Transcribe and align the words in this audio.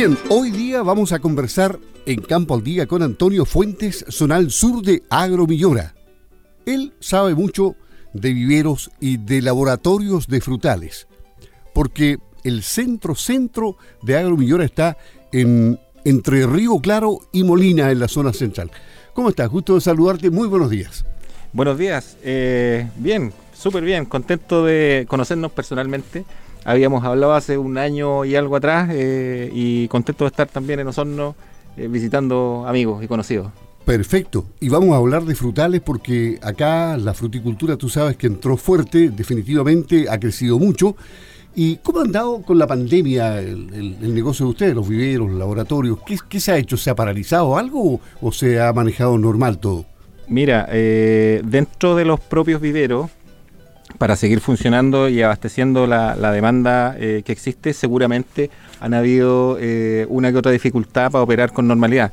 Bien, 0.00 0.16
hoy 0.30 0.50
día 0.50 0.82
vamos 0.82 1.12
a 1.12 1.18
conversar 1.18 1.78
en 2.06 2.22
Campo 2.22 2.54
al 2.54 2.64
Día 2.64 2.86
con 2.86 3.02
Antonio 3.02 3.44
Fuentes, 3.44 4.02
zonal 4.08 4.50
sur 4.50 4.80
de 4.80 5.02
Agromillora. 5.10 5.94
Él 6.64 6.94
sabe 7.00 7.34
mucho 7.34 7.76
de 8.14 8.32
viveros 8.32 8.90
y 8.98 9.18
de 9.18 9.42
laboratorios 9.42 10.26
de 10.26 10.40
frutales, 10.40 11.06
porque 11.74 12.16
el 12.44 12.62
centro 12.62 13.14
centro 13.14 13.76
de 14.00 14.16
Agromillora 14.16 14.64
está 14.64 14.96
en 15.32 15.78
entre 16.06 16.46
Río 16.46 16.78
Claro 16.78 17.18
y 17.30 17.44
Molina 17.44 17.90
en 17.90 18.00
la 18.00 18.08
zona 18.08 18.32
central. 18.32 18.70
¿Cómo 19.12 19.28
estás? 19.28 19.50
Gusto 19.50 19.74
de 19.74 19.82
saludarte. 19.82 20.30
Muy 20.30 20.48
buenos 20.48 20.70
días. 20.70 21.04
Buenos 21.52 21.76
días. 21.76 22.16
Eh, 22.22 22.88
bien, 22.96 23.34
súper 23.52 23.84
bien. 23.84 24.06
Contento 24.06 24.64
de 24.64 25.04
conocernos 25.10 25.52
personalmente. 25.52 26.24
Habíamos 26.64 27.04
hablado 27.04 27.34
hace 27.34 27.58
un 27.58 27.78
año 27.78 28.24
y 28.24 28.36
algo 28.36 28.56
atrás 28.56 28.90
eh, 28.92 29.50
y 29.52 29.88
contento 29.88 30.24
de 30.24 30.28
estar 30.28 30.46
también 30.48 30.80
en 30.80 30.88
Osorno 30.88 31.34
eh, 31.76 31.88
visitando 31.88 32.64
amigos 32.66 33.02
y 33.02 33.08
conocidos. 33.08 33.50
Perfecto. 33.84 34.44
Y 34.60 34.68
vamos 34.68 34.92
a 34.92 34.96
hablar 34.96 35.24
de 35.24 35.34
frutales 35.34 35.80
porque 35.80 36.38
acá 36.42 36.96
la 36.96 37.14
fruticultura, 37.14 37.76
tú 37.76 37.88
sabes 37.88 38.16
que 38.16 38.26
entró 38.26 38.56
fuerte, 38.56 39.10
definitivamente 39.10 40.06
ha 40.08 40.20
crecido 40.20 40.58
mucho. 40.58 40.96
¿Y 41.54 41.76
cómo 41.78 41.98
ha 41.98 42.02
andado 42.02 42.42
con 42.42 42.58
la 42.58 42.66
pandemia 42.66 43.40
el, 43.40 44.14
negocio 44.14 44.46
de 44.46 44.50
ustedes, 44.50 44.74
los 44.74 44.88
viveros, 44.88 45.30
los 45.30 45.38
laboratorios? 45.38 45.98
¿Qué, 46.28 46.38
se 46.38 46.52
ha 46.52 46.58
hecho? 46.58 46.76
¿Se 46.76 46.90
ha 46.90 46.94
paralizado 46.94 47.58
algo 47.58 48.00
o, 48.20 48.32
se 48.32 48.60
ha 48.60 48.72
manejado 48.72 49.18
normal 49.18 49.58
todo? 49.58 49.86
Mira, 50.28 50.68
eh, 50.70 51.42
dentro 51.44 51.96
de 51.96 52.04
los 52.04 52.20
propios 52.20 52.60
viveros, 52.60 53.10
para 53.98 54.16
seguir 54.16 54.40
funcionando 54.40 55.08
y 55.08 55.22
abasteciendo 55.22 55.86
la, 55.86 56.14
demanda 56.32 56.96
eh, 56.98 57.22
que 57.24 57.32
existe, 57.32 57.72
seguramente 57.72 58.50
han 58.80 58.94
habido 58.94 59.56
eh, 59.60 60.06
una 60.08 60.32
que 60.32 60.38
otra 60.38 60.52
dificultad 60.52 61.10
para 61.10 61.22
operar 61.22 61.52
con 61.52 61.68
normalidad. 61.68 62.12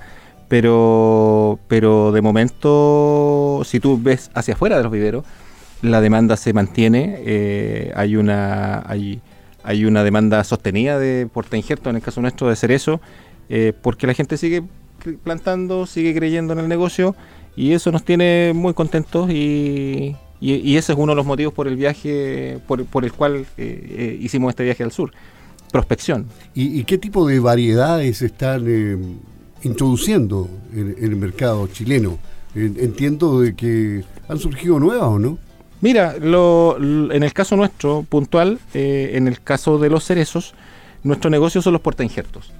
Pero, 0.49 1.59
pero 1.67 2.11
de 2.11 2.21
momento, 2.21 3.61
si 3.65 3.79
tú 3.79 3.99
ves 4.01 4.31
hacia 4.33 4.53
afuera 4.53 4.77
de 4.77 4.83
los 4.83 4.91
viveros, 4.91 5.25
la 5.81 5.99
demanda 5.99 6.37
se 6.37 6.53
mantiene, 6.53 7.91
hay 7.95 8.15
una 8.15 8.81
hay, 8.89 9.21
hay 9.67 9.83
una 9.83 10.05
demanda 10.05 10.41
sostenida 10.45 10.97
de 10.97 11.27
porta 11.31 11.57
injerto, 11.57 11.89
en 11.89 11.97
el 11.97 12.01
caso 12.01 12.21
nuestro 12.21 12.47
de 12.47 12.55
cerezo, 12.55 13.01
eh, 13.49 13.73
porque 13.81 14.07
la 14.07 14.13
gente 14.13 14.37
sigue 14.37 14.63
plantando, 15.23 15.85
sigue 15.85 16.15
creyendo 16.15 16.53
en 16.53 16.59
el 16.59 16.69
negocio 16.69 17.15
y 17.55 17.73
eso 17.73 17.91
nos 17.91 18.03
tiene 18.03 18.53
muy 18.55 18.73
contentos 18.73 19.29
y, 19.29 20.15
ese 20.41 20.91
es 20.93 20.97
uno 20.97 21.11
de 21.11 21.15
los 21.15 21.25
motivos 21.25 21.53
por 21.53 21.67
el 21.67 21.75
viaje, 21.75 22.59
por, 22.67 23.03
el 23.03 23.13
cual 23.13 23.37
eh, 23.37 23.45
eh, 23.57 24.17
hicimos 24.21 24.49
este 24.49 24.63
viaje 24.63 24.83
al 24.83 24.91
sur, 24.91 25.11
prospección. 25.71 26.27
¿Y, 26.53 26.83
qué 26.83 26.97
tipo 26.97 27.27
de 27.27 27.39
variedades 27.39 28.21
están 28.21 29.19
introduciendo 29.63 30.49
en, 30.73 30.95
en, 30.97 31.03
el 31.03 31.15
mercado 31.15 31.67
chileno? 31.67 32.19
Entiendo 32.55 33.41
de 33.41 33.55
que 33.55 34.03
han 34.27 34.39
surgido 34.39 34.79
nuevas 34.79 35.07
o 35.07 35.19
no. 35.19 35.37
Mira, 35.79 36.15
en 36.15 37.23
el 37.23 37.33
caso 37.33 37.55
nuestro, 37.55 38.03
puntual, 38.07 38.59
eh, 38.73 39.11
en 39.13 39.27
el 39.27 39.41
caso 39.41 39.77
de 39.77 39.89
los 39.89 40.03
cerezos, 40.05 40.55
nuestro 41.03 41.29
negocio 41.29 41.61
son 41.61 41.73
los 41.73 41.81
portainjertos. 41.81 42.51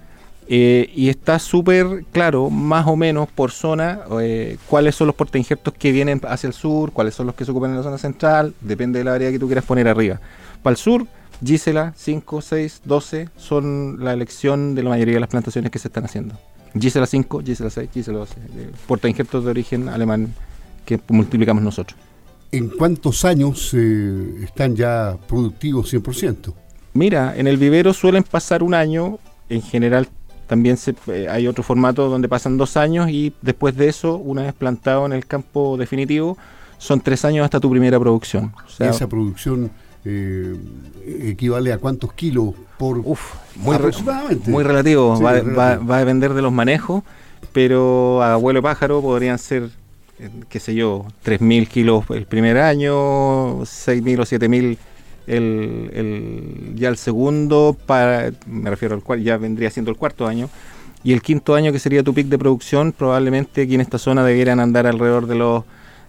Eh, 0.49 0.89
y 0.95 1.09
está 1.09 1.39
súper 1.39 2.05
claro, 2.11 2.49
más 2.49 2.87
o 2.87 2.95
menos 2.95 3.27
por 3.29 3.51
zona, 3.51 4.01
eh, 4.21 4.57
cuáles 4.67 4.95
son 4.95 5.07
los 5.07 5.15
portainjertos 5.15 5.73
que 5.73 5.91
vienen 5.91 6.21
hacia 6.25 6.47
el 6.47 6.53
sur, 6.53 6.93
cuáles 6.93 7.15
son 7.15 7.25
los 7.27 7.35
que 7.35 7.43
se 7.43 7.51
ocupan 7.51 7.71
en 7.71 7.77
la 7.77 7.83
zona 7.83 7.97
central, 7.97 8.53
depende 8.61 8.99
de 8.99 9.05
la 9.05 9.13
área 9.13 9.29
que 9.29 9.39
tú 9.39 9.47
quieras 9.47 9.65
poner 9.65 9.89
arriba. 9.89 10.21
Para 10.63 10.71
el 10.71 10.77
sur, 10.77 11.05
Gisela 11.43 11.93
5, 11.97 12.41
6, 12.41 12.81
12 12.85 13.29
son 13.35 14.03
la 14.03 14.13
elección 14.13 14.73
de 14.73 14.83
la 14.83 14.89
mayoría 14.89 15.15
de 15.15 15.19
las 15.19 15.29
plantaciones 15.29 15.69
que 15.69 15.79
se 15.79 15.89
están 15.89 16.05
haciendo. 16.05 16.35
Gisela 16.79 17.05
5, 17.05 17.41
Gisela 17.43 17.69
6, 17.69 17.89
Gisela 17.93 18.19
12. 18.19 18.35
portainjertos 18.87 19.43
de 19.43 19.49
origen 19.49 19.89
alemán 19.89 20.33
que 20.85 20.99
multiplicamos 21.09 21.61
nosotros. 21.61 21.99
¿En 22.52 22.69
cuántos 22.69 23.25
años 23.25 23.71
eh, 23.73 24.43
están 24.43 24.75
ya 24.75 25.17
productivos 25.27 25.93
100%? 25.93 26.53
Mira, 26.93 27.36
en 27.36 27.47
el 27.47 27.57
vivero 27.57 27.93
suelen 27.93 28.23
pasar 28.23 28.63
un 28.63 28.73
año, 28.73 29.19
en 29.49 29.61
general 29.61 30.07
también 30.47 30.77
se, 30.77 30.95
eh, 31.08 31.27
hay 31.30 31.47
otro 31.47 31.63
formato 31.63 32.09
donde 32.09 32.27
pasan 32.30 32.58
dos 32.58 32.77
años 32.77 33.09
y 33.09 33.33
después 33.41 33.75
de 33.75 33.89
eso, 33.89 34.15
una 34.15 34.43
vez 34.43 34.53
plantado 34.53 35.05
en 35.05 35.13
el 35.13 35.25
campo 35.25 35.77
definitivo, 35.77 36.37
son 36.77 37.02
tres 37.02 37.25
años 37.25 37.43
hasta 37.43 37.59
tu 37.59 37.69
primera 37.69 37.99
producción. 37.99 38.53
Esa 38.80 39.07
producción 39.07 39.69
eh, 40.05 40.55
equivale 41.05 41.73
a 41.73 41.77
cuántos 41.77 42.13
kilos 42.13 42.53
por 42.77 42.99
uf, 42.99 43.36
muy 43.55 43.75
aproximadamente. 43.75 44.49
muy 44.49 44.63
relativo, 44.63 45.19
va, 45.21 45.77
Va, 45.77 45.95
a 45.95 45.99
depender 45.99 46.33
de 46.33 46.41
los 46.41 46.52
manejos, 46.52 47.03
pero 47.52 48.21
a 48.21 48.33
abuelo 48.33 48.61
pájaro 48.61 49.02
podrían 49.02 49.37
ser 49.37 49.69
qué 50.49 50.59
sé 50.59 50.73
yo, 50.73 51.05
3.000 51.25 51.67
kilos 51.67 52.05
el 52.09 52.25
primer 52.25 52.57
año, 52.57 53.59
6.000 53.61 54.19
o 54.19 54.23
7.000 54.23 54.77
el, 55.27 56.73
ya 56.76 56.89
el 56.89 56.98
segundo, 56.98 57.77
para, 57.86 58.32
me 58.45 58.70
refiero 58.70 58.95
al 58.95 59.04
cual 59.04 59.23
ya 59.23 59.38
vendría 59.38 59.70
siendo 59.70 59.92
el 59.92 59.98
cuarto 59.98 60.27
año, 60.27 60.49
y 61.04 61.14
el 61.14 61.21
quinto 61.21 61.55
año 61.55 61.71
que 61.71 61.80
sería 61.80 62.04
tu 62.04 62.14
pic 62.14 62.27
de 62.27 62.38
producción, 62.38 62.92
probablemente 62.92 63.61
aquí 63.61 63.76
en 63.76 63.82
esta 63.82 63.98
zona 63.98 64.23
debieran 64.23 64.60
andar 64.60 64.87
alrededor 64.87 65.27
de 65.27 65.36
los 65.36 65.64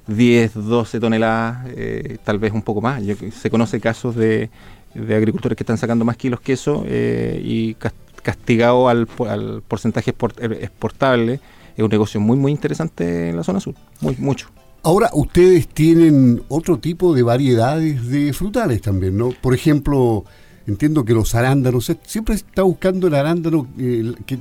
10, 0.06 0.54
12 0.54 1.00
toneladas, 1.00 1.66
eh, 1.76 2.18
tal 2.24 2.38
vez 2.38 2.52
un 2.52 2.62
poco 2.62 2.80
más. 2.80 3.02
se 3.32 3.50
conoce 3.50 3.80
casos 3.80 4.16
de, 4.16 4.50
de, 4.94 5.14
agricultores 5.14 5.56
que 5.56 5.62
están 5.62 5.78
sacando 5.78 6.04
más 6.04 6.16
kilos 6.16 6.40
que 6.40 6.54
eso 6.54 6.84
eh, 6.86 7.40
y 7.44 7.76
castigado 8.22 8.88
al, 8.88 9.06
al 9.28 9.62
porcentaje 9.66 10.10
exportable 10.10 11.40
es 11.76 11.84
un 11.84 11.90
negocio 11.90 12.20
muy, 12.20 12.36
muy 12.36 12.50
interesante 12.50 13.28
en 13.28 13.36
la 13.36 13.44
zona 13.44 13.60
sur, 13.60 13.74
muy, 14.00 14.16
mucho. 14.16 14.48
Ahora, 14.88 15.10
ustedes 15.12 15.68
tienen 15.68 16.42
otro 16.48 16.78
tipo 16.78 17.14
de 17.14 17.22
variedades 17.22 18.08
de 18.08 18.32
frutales 18.32 18.80
también, 18.80 19.18
¿no? 19.18 19.34
Por 19.38 19.52
ejemplo, 19.52 20.24
entiendo 20.66 21.04
que 21.04 21.12
los 21.12 21.34
arándanos, 21.34 21.92
siempre 22.06 22.36
está 22.36 22.62
buscando 22.62 23.06
el 23.08 23.14
arándano 23.14 23.66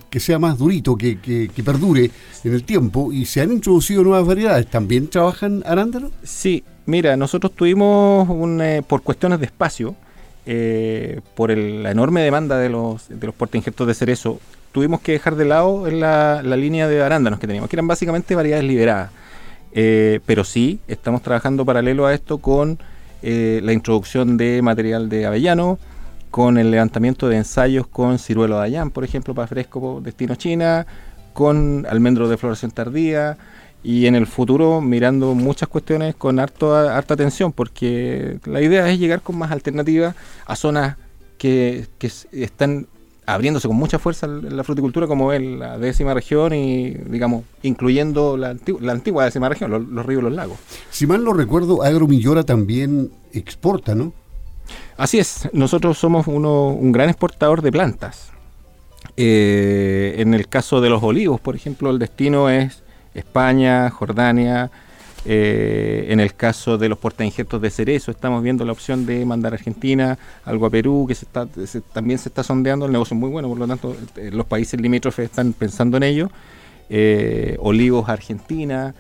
que, 0.10 0.20
sea 0.22 0.40
más 0.40 0.58
durito, 0.58 0.96
que, 0.96 1.20
que, 1.20 1.64
perdure 1.66 2.12
en 2.46 2.54
el 2.54 2.64
tiempo, 2.64 3.12
y 3.12 3.26
se 3.26 3.42
han 3.42 3.52
introducido 3.52 4.04
nuevas 4.04 4.26
variedades. 4.26 4.68
¿También 4.68 5.10
trabajan 5.10 5.64
arándanos? 5.66 6.12
Sí, 6.24 6.64
mira, 6.86 7.18
nosotros 7.18 7.52
tuvimos, 7.52 8.30
un, 8.30 8.62
eh, 8.62 8.84
por 8.88 9.02
cuestiones 9.02 9.42
de 9.42 9.48
espacio, 9.48 9.98
eh, 10.46 11.20
por 11.36 11.50
la 11.50 11.92
enorme 11.92 12.22
demanda 12.22 12.58
de 12.58 12.70
los, 12.70 13.10
de 13.10 13.26
los 13.26 13.36
portainjertos 13.36 13.86
de 13.86 13.94
cerezo, 13.96 14.40
tuvimos 14.72 15.02
que 15.02 15.12
dejar 15.12 15.36
de 15.36 15.44
lado 15.44 15.90
en 15.90 16.00
la, 16.00 16.42
línea 16.42 16.88
de 16.88 17.04
arándanos 17.04 17.38
que 17.38 17.48
teníamos, 17.48 17.70
que 17.70 17.76
eran 17.76 17.88
básicamente 17.88 18.34
variedades 18.34 18.64
liberadas. 18.64 19.12
Eh, 19.80 20.22
pero 20.26 20.44
sí, 20.44 20.80
estamos 20.88 21.22
trabajando 21.22 21.64
paralelo 21.64 22.08
a 22.08 22.14
esto 22.16 22.40
con 22.40 22.80
eh, 23.22 23.60
la 23.64 23.74
introducción 23.74 24.36
de 24.36 24.64
material 24.64 25.08
de 25.08 25.28
avellano, 25.28 25.78
con 26.32 26.58
el 26.58 26.72
levantamiento 26.72 27.30
de 27.30 27.38
ensayos 27.38 27.86
con 27.86 28.18
ciruelo 28.18 28.58
de 28.58 28.64
Ayán, 28.66 28.90
por 28.90 29.04
ejemplo, 29.04 29.36
para 29.36 29.48
fresco 29.48 30.02
destino 30.04 30.34
China, 30.34 30.88
con 31.34 31.86
almendro 31.88 32.28
de 32.28 32.38
floración 32.38 32.72
tardía, 32.72 33.38
y 33.84 34.08
en 34.08 34.16
el 34.16 34.26
futuro 34.26 34.82
mirando 34.82 35.36
muchas 35.36 35.70
cuestiones 35.70 36.16
con 36.16 36.40
harto, 36.40 36.76
harta 36.76 37.14
atención, 37.14 37.54
porque 37.54 38.40
la 38.46 38.64
idea 38.64 38.90
es 38.90 38.98
llegar 38.98 39.22
con 39.22 39.38
más 39.38 39.52
alternativas 39.52 40.16
a 40.48 40.56
zonas 40.56 40.98
que, 41.38 41.86
que 42.00 42.10
están 42.32 42.88
abriéndose 43.28 43.68
con 43.68 43.76
mucha 43.76 44.00
fuerza 44.00 44.26
la 44.26 44.64
fruticultura 44.64 45.06
como 45.06 45.34
es 45.34 45.42
la 45.42 45.78
décima 45.78 46.14
región 46.14 46.54
y, 46.54 46.92
digamos, 46.92 47.44
incluyendo 47.62 48.38
la, 48.38 48.56
antigua 48.90 49.26
décima 49.26 49.50
región, 49.50 49.70
los, 49.70 50.06
ríos 50.06 50.22
y 50.22 50.24
los 50.24 50.34
lagos. 50.34 50.58
Si 50.90 51.06
mal 51.06 51.24
no 51.26 51.34
recuerdo, 51.34 51.84
Agromillora 51.84 52.44
también 52.44 53.12
exporta, 53.34 53.96
¿no? 53.96 54.14
Así 54.96 55.20
es, 55.20 55.50
nosotros 55.52 55.98
somos 55.98 56.28
uno, 56.28 56.70
un 56.70 56.94
gran 56.94 57.10
exportador 57.10 57.62
de 57.62 57.72
plantas. 57.72 58.32
Eh, 59.18 60.16
en 60.20 60.34
el 60.34 60.48
caso 60.48 60.80
de 60.80 60.90
los 60.90 61.04
olivos, 61.04 61.42
por 61.42 61.56
ejemplo, 61.56 61.90
el 61.90 62.00
destino 62.00 62.50
es 62.50 62.84
España, 63.14 63.90
Jordania, 63.90 64.72
eh, 65.26 66.06
en 66.10 66.20
el 66.20 66.36
caso 66.36 66.78
de 66.78 66.90
los 66.90 66.98
portainjertos 66.98 67.62
de 67.62 67.70
cerezo, 67.70 68.12
estamos 68.12 68.44
viendo 68.44 68.64
la 68.66 68.72
opción 68.72 69.06
de 69.06 69.26
mandar 69.26 69.54
a 69.54 69.56
Argentina, 69.56 70.18
algo 70.46 70.66
a 70.66 70.70
Perú, 70.70 71.06
que 71.08 71.16
se 71.16 71.26
está, 71.26 71.48
también 71.94 72.20
se 72.20 72.30
está 72.30 72.44
sondeando, 72.44 72.86
el 72.86 72.92
negocio 72.92 73.16
es 73.16 73.20
muy 73.20 73.30
bueno, 73.30 73.50
por 73.50 73.58
lo 73.58 73.68
tanto 73.68 73.96
eh, 74.16 74.30
los 74.32 74.46
países 74.46 74.80
limítrofes 74.80 75.26
están 75.26 75.54
pensando 75.54 75.98
en 75.98 76.04
ello. 76.04 76.30
Eh, 76.90 77.58
olivos 77.60 78.08
Argentina, 78.08 78.96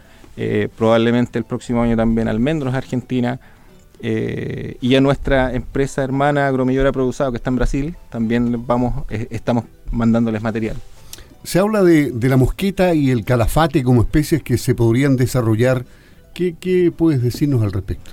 probablemente 0.75 1.39
el 1.39 1.45
próximo 1.45 1.81
año 1.81 1.95
también 1.95 2.27
almendros 2.27 2.75
Argentina. 2.75 3.39
y 3.99 4.95
a 4.95 5.01
nuestra 5.01 5.53
empresa 5.53 6.03
hermana 6.03 6.47
Agromillora 6.47 6.91
Produzado, 6.91 7.31
que 7.31 7.37
está 7.37 7.49
en 7.49 7.55
Brasil, 7.55 7.95
también 8.11 8.67
vamos, 8.67 9.05
estamos 9.09 9.63
mandándoles 9.91 10.43
material. 10.43 10.75
Se 11.43 11.57
habla 11.59 11.81
de, 11.81 12.11
de, 12.11 12.29
la 12.29 12.37
mosqueta 12.37 12.93
y 12.93 13.09
el 13.09 13.23
calafate 13.23 13.81
como 13.81 14.01
especies 14.01 14.43
que 14.43 14.57
se 14.57 14.75
podrían 14.75 15.15
desarrollar 15.15 15.85
¿Qué, 16.37 16.93
puedes 16.95 17.23
decirnos 17.23 17.63
al 17.63 17.71
respecto? 17.71 18.11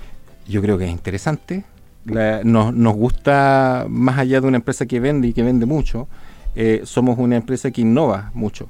Yo 0.48 0.62
creo 0.62 0.78
que 0.78 0.86
es 0.86 0.90
interesante. 0.90 1.64
nos, 2.06 2.94
gusta, 2.96 3.84
más 3.88 4.18
allá 4.18 4.40
de 4.40 4.46
una 4.46 4.56
empresa 4.56 4.86
que 4.86 4.98
vende 4.98 5.28
y 5.28 5.32
que 5.32 5.42
vende 5.42 5.66
mucho, 5.66 6.08
Eh, 6.56 6.82
somos 6.84 7.18
una 7.18 7.34
empresa 7.36 7.72
que 7.72 7.80
innova 7.80 8.30
mucho. 8.32 8.68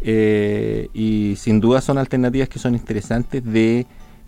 Eh, 0.00 0.88
y 0.94 1.34
sin 1.36 1.60
duda 1.60 1.82
son 1.82 1.98
alternativas 1.98 2.48
que 2.48 2.58
son 2.58 2.74
interesantes 2.74 3.44
de 3.44 3.86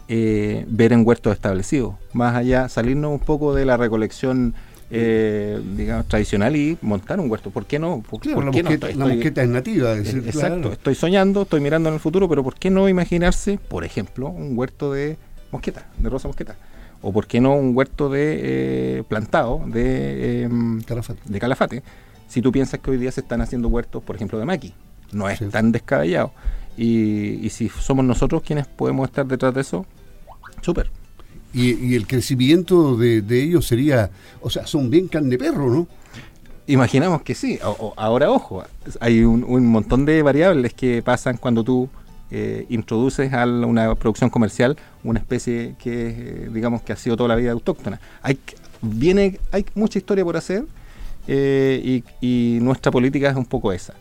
eh, 0.08 0.66
ver 0.69 0.92
en 0.92 1.06
huertos 1.06 1.32
establecidos. 1.32 1.94
Más 2.12 2.36
allá, 2.36 2.69
salirnos 2.69 3.10
un 3.10 3.20
poco 3.20 3.54
de 3.54 3.64
la 3.64 3.78
recolección 3.78 4.54
eh, 4.90 5.61
digamos, 5.76 6.06
tradicional 6.08 6.56
y 6.56 6.79
montar 6.82 7.20
un 7.20 7.31
huerto. 7.31 7.50
¿Por 7.50 7.67
qué 7.67 7.79
no? 7.79 8.02
¿Por, 8.08 8.20
Claro, 8.20 8.43
la, 8.43 8.50
qué 8.50 8.62
no? 8.62 8.70
mosqueta, 8.70 8.88
Estoy- 8.88 8.99
la 8.99 9.06
mosqueta 9.14 9.43
es 9.43 9.49
nativa. 9.49 9.93
es 9.93 10.05
decir, 10.05 10.23
Exacto, 10.26 10.56
claro. 10.56 10.73
estoy 10.73 10.94
soñando, 10.94 11.43
estoy 11.43 11.61
mirando 11.61 11.88
en 11.88 11.94
el 11.94 12.00
futuro, 12.00 12.29
pero 12.29 12.43
¿por 12.43 12.55
qué 12.55 12.70
no 12.70 12.88
imaginarse, 12.88 13.58
por 13.58 13.85
ejemplo, 13.85 14.29
un 14.29 14.56
huerto 14.58 14.93
de 14.93 15.17
mosqueta, 15.52 15.87
de 15.99 16.08
rosa 16.08 16.29
mosqueta? 16.29 16.56
O 17.02 17.12
¿por 17.12 17.26
qué 17.26 17.40
no 17.40 17.55
un 17.55 17.76
huerto 17.76 18.08
de 18.08 18.40
eh, 18.43 19.02
plantado 19.06 19.62
de, 19.67 20.43
em, 20.43 20.81
Calafate. 20.82 21.20
de 21.25 21.38
calafate? 21.38 21.82
Si 22.26 22.43
tú 22.43 22.50
piensas 22.50 22.81
que 22.81 22.90
hoy 22.90 22.96
día 22.99 23.12
se 23.12 23.20
están 23.20 23.40
haciendo 23.40 23.69
huertos, 23.69 24.02
por 24.02 24.17
ejemplo, 24.17 24.38
de 24.38 24.44
maqui, 24.44 24.75
no 25.12 25.29
es 25.29 25.38
Sí. 25.38 25.44
tan 25.46 25.70
descabellado. 25.73 26.32
Y, 26.76 27.44
y 27.44 27.50
si 27.50 27.69
somos 27.69 28.05
nosotros 28.05 28.43
quienes 28.43 28.67
podemos 28.67 29.08
estar 29.08 29.26
detrás 29.26 29.55
de 29.55 29.61
eso, 29.62 29.87
súper. 30.61 30.90
Y, 31.52 31.94
el 31.94 32.06
crecimiento 32.06 32.96
de, 32.96 33.22
ellos 33.30 33.66
sería, 33.66 34.10
o 34.40 34.50
sea, 34.50 34.66
son 34.66 34.90
bien 34.90 35.08
carne 35.08 35.38
perro, 35.38 35.70
¿no? 35.70 35.88
Imaginamos 36.66 37.22
que 37.22 37.34
sí. 37.34 37.58
Ahora, 37.96 38.30
ojo, 38.30 38.62
hay 39.00 39.22
un, 39.24 39.66
montón 39.66 40.04
de 40.04 40.22
variables 40.22 40.74
que 40.74 41.02
pasan 41.02 41.38
cuando 41.38 41.64
tú 41.64 41.88
eh, 42.30 42.66
introduces 42.68 43.32
a 43.32 43.46
una 43.46 43.94
producción 43.94 44.28
comercial 44.28 44.76
una 45.02 45.18
especie 45.18 45.76
que, 45.78 46.08
eh, 46.08 46.50
digamos, 46.52 46.82
que 46.82 46.92
ha 46.92 46.96
sido 46.96 47.16
toda 47.16 47.30
la 47.30 47.36
vida 47.36 47.52
autóctona. 47.52 47.98
Hay, 48.20 48.38
viene, 48.82 49.40
hay 49.50 49.64
mucha 49.74 49.98
historia 49.98 50.24
por 50.24 50.36
hacer 50.36 50.66
eh, 51.26 52.02
y, 52.20 52.58
nuestra 52.60 52.92
política 52.92 53.30
es 53.30 53.36
un 53.36 53.46
poco 53.46 53.72
esa. 53.72 53.94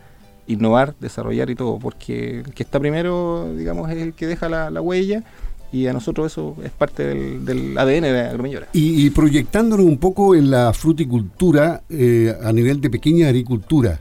Innovar, 0.46 0.94
desarrollar 1.00 1.48
y 1.48 1.54
todo, 1.54 1.78
porque 1.78 2.40
el 2.40 2.52
que 2.52 2.62
está 2.62 2.78
primero, 2.78 3.54
digamos, 3.56 3.90
es 3.90 3.96
el 3.96 4.12
que 4.12 4.26
deja 4.26 4.50
la 4.50 4.80
huella 4.82 5.24
y 5.72 5.86
a 5.86 5.92
nosotros 5.92 6.32
eso 6.32 6.56
es 6.64 6.70
parte 6.70 7.04
del, 7.04 7.44
del 7.44 7.76
ADN 7.78 8.02
de 8.02 8.20
Agromillora. 8.20 8.68
Y, 8.72 9.04
y 9.06 9.10
proyectándonos 9.10 9.84
un 9.86 9.98
poco 9.98 10.34
en 10.34 10.50
la 10.50 10.72
fruticultura 10.72 11.82
eh, 11.90 12.34
a 12.42 12.52
nivel 12.52 12.80
de 12.80 12.88
pequeña 12.90 13.28
agricultura, 13.28 14.00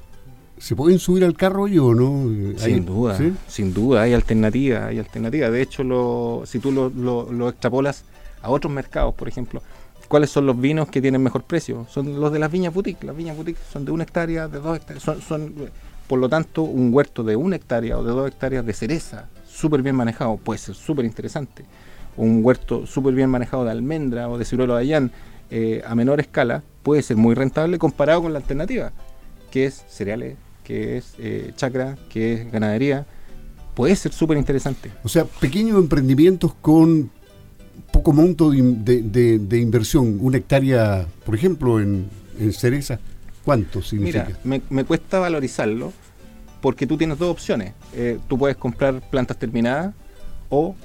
¿se 0.58 0.76
pueden 0.76 0.98
subir 1.00 1.24
al 1.26 1.36
carro 1.36 1.68
ellos 1.68 1.86
o 1.86 1.94
no? 1.96 2.32
Eh, 2.32 2.56
Sin 2.58 2.86
duda, 2.86 3.18
¿sí? 3.18 3.34
sin 3.48 3.74
duda, 3.74 4.04
hay 4.04 4.14
alternativas, 4.14 4.84
hay 4.84 5.00
alternativas. 5.00 5.52
De 5.52 5.62
hecho, 5.62 5.84
lo, 5.84 6.44
si 6.46 6.60
tú 6.60 6.72
lo, 6.72 6.90
lo- 6.90 7.32
lo 7.32 7.50
extrapolas 7.50 8.04
a 8.42 8.50
otros 8.50 8.72
mercados, 8.72 9.14
por 9.14 9.28
ejemplo, 9.28 9.62
¿cuáles 10.08 10.30
son 10.30 10.46
los 10.46 10.60
vinos 10.60 10.88
que 10.88 11.02
tienen 11.02 11.22
mejor 11.22 11.44
precio? 11.44 11.86
Son 11.92 12.20
los 12.20 12.32
de 12.32 12.40
las 12.40 12.50
viñas 12.52 12.74
boutique. 12.74 13.04
Las 13.06 13.16
viñas 13.18 13.36
boutique 13.36 13.60
son 13.74 13.84
de 13.84 13.92
una 13.92 14.04
hectárea, 14.04 14.48
de 14.48 14.60
dos 14.60 14.78
hectáreas. 14.78 15.04
Son, 15.04 15.22
son, 15.22 15.54
por 16.08 16.18
lo 16.20 16.30
tanto, 16.30 16.62
un 16.64 16.94
huerto 16.94 17.24
de 17.24 17.36
una 17.36 17.58
hectárea 17.58 17.98
o 17.98 18.04
de 18.04 18.12
dos 18.12 18.28
hectáreas 18.30 18.66
de 18.66 18.74
cereza, 18.74 19.28
súper 19.58 19.82
bien 19.82 19.96
manejado, 19.96 20.38
puede 20.38 20.60
ser 20.60 20.76
súper 20.76 21.06
interesante. 21.06 21.66
Un 22.16 22.44
huerto 22.44 22.86
súper 22.86 23.14
bien 23.14 23.30
manejado 23.30 23.66
de 23.66 23.72
almendra 23.72 24.30
o 24.30 24.38
de 24.38 24.46
ciruelo 24.46 24.76
de 24.76 24.82
Ayán 24.82 25.12
eh, 25.50 25.82
a 25.86 25.96
menor 25.96 26.20
escala 26.20 26.64
puede 26.84 27.02
ser 27.02 27.18
muy 27.18 27.34
rentable 27.36 27.78
comparado 27.78 28.22
con 28.24 28.34
la 28.34 28.40
alternativa, 28.40 28.92
que 29.52 29.66
es 29.66 29.84
cereales, 29.88 30.36
que 30.64 30.98
es 30.98 31.14
eh, 31.20 31.52
chacra, 31.56 31.98
que 32.10 32.34
es 32.34 32.52
ganadería. 32.52 33.06
Puede 33.76 33.96
ser 33.96 34.12
súper 34.14 34.38
interesante. 34.38 34.92
O 35.04 35.10
sea, 35.10 35.26
pequeños 35.26 35.78
emprendimientos 35.78 36.54
con 36.62 37.10
poco 37.92 38.12
monto 38.14 38.52
de, 38.52 38.58
in- 38.58 38.84
de- 38.86 39.02
de- 39.04 39.40
de 39.40 39.60
inversión. 39.60 40.18
Una 40.22 40.38
hectárea, 40.38 41.06
por 41.26 41.36
ejemplo, 41.36 41.80
en, 41.80 42.08
en 42.40 42.54
cereza, 42.54 43.00
¿cuánto 43.46 43.82
significa? 43.82 44.26
Mira, 44.26 44.40
me, 44.44 44.62
me 44.70 44.84
cuesta 44.84 45.20
valorizarlo 45.20 45.94
porque 46.62 46.88
tú 46.88 46.98
tienes 46.98 47.18
dos 47.18 47.30
opciones. 47.30 47.74
Eh, 47.94 48.20
tú 48.28 48.38
puedes 48.38 48.58
comprar 48.58 49.02
plantas 49.10 49.38
terminadas 49.38 49.94
o 50.50 50.76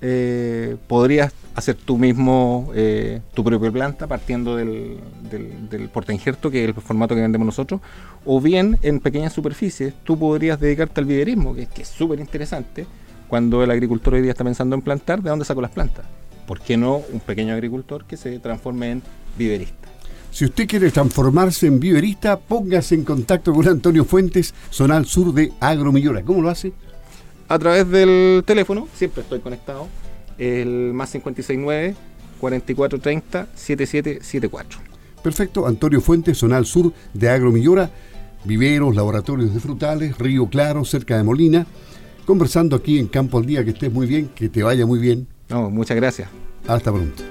eh, 0.00 0.76
podrías 0.88 1.32
hacer 1.54 1.76
tú 1.76 1.98
mismo 1.98 2.70
eh, 2.74 3.20
tu 3.34 3.44
propia 3.44 3.70
planta 3.70 4.06
partiendo 4.06 4.56
del, 4.56 4.98
del, 5.30 5.68
del 5.68 5.88
portainjerto, 5.88 6.50
que 6.50 6.64
es 6.64 6.68
el 6.68 6.74
formato 6.74 7.14
que 7.14 7.20
vendemos 7.20 7.46
nosotros, 7.46 7.80
o 8.24 8.40
bien 8.40 8.78
en 8.82 9.00
pequeñas 9.00 9.32
superficies 9.32 9.94
tú 10.02 10.18
podrías 10.18 10.58
dedicarte 10.58 11.00
al 11.00 11.06
viverismo, 11.06 11.54
que, 11.54 11.66
que 11.66 11.82
es 11.82 11.88
súper 11.88 12.18
interesante 12.20 12.86
cuando 13.28 13.62
el 13.62 13.70
agricultor 13.70 14.14
hoy 14.14 14.22
día 14.22 14.32
está 14.32 14.44
pensando 14.44 14.74
en 14.74 14.82
plantar, 14.82 15.22
¿de 15.22 15.30
dónde 15.30 15.44
saco 15.44 15.62
las 15.62 15.70
plantas? 15.70 16.04
¿Por 16.46 16.60
qué 16.60 16.76
no 16.76 17.02
un 17.12 17.20
pequeño 17.20 17.54
agricultor 17.54 18.04
que 18.04 18.16
se 18.16 18.38
transforme 18.40 18.90
en 18.90 19.02
viverista? 19.38 19.88
Si 20.32 20.46
usted 20.46 20.66
quiere 20.66 20.90
transformarse 20.90 21.68
en 21.68 21.78
viverista, 21.78 22.40
póngase 22.40 22.96
en 22.96 23.04
contacto 23.04 23.52
con 23.52 23.68
Antonio 23.68 24.04
Fuentes, 24.04 24.52
Zonal 24.72 25.06
Sur 25.06 25.32
de 25.32 25.52
Agromillora. 25.60 26.22
¿Cómo 26.22 26.42
lo 26.42 26.48
hace? 26.48 26.72
a 27.52 27.58
través 27.58 27.86
del 27.90 28.42
teléfono, 28.46 28.88
siempre 28.94 29.22
estoy 29.22 29.40
conectado, 29.40 29.86
el 30.38 30.92
más 30.94 31.10
569 31.10 31.94
4430 32.40 33.48
7774. 33.54 34.80
Perfecto, 35.22 35.66
Antonio 35.66 36.00
Fuentes, 36.00 36.38
Zonal 36.38 36.64
Sur 36.64 36.94
de 37.12 37.28
Agromillora, 37.28 37.90
viveros, 38.44 38.96
laboratorios 38.96 39.52
de 39.52 39.60
frutales, 39.60 40.16
Río 40.16 40.48
Claro, 40.48 40.86
cerca 40.86 41.18
de 41.18 41.24
Molina. 41.24 41.66
Conversando 42.24 42.74
aquí 42.74 42.98
en 42.98 43.08
Campo 43.08 43.36
al 43.36 43.44
Día, 43.44 43.64
que 43.64 43.70
estés 43.70 43.92
muy 43.92 44.06
bien, 44.06 44.30
que 44.34 44.48
te 44.48 44.62
vaya 44.62 44.86
muy 44.86 44.98
bien. 44.98 45.26
No, 45.50 45.68
muchas 45.68 45.96
gracias. 45.96 46.30
Hasta 46.66 46.90
pronto. 46.90 47.22